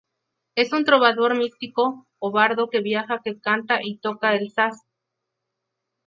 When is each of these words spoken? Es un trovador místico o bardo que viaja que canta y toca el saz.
Es 0.55 0.73
un 0.73 0.83
trovador 0.83 1.37
místico 1.37 2.07
o 2.17 2.31
bardo 2.31 2.71
que 2.71 2.81
viaja 2.81 3.21
que 3.23 3.39
canta 3.39 3.81
y 3.83 3.99
toca 3.99 4.33
el 4.35 4.49
saz. 4.51 4.81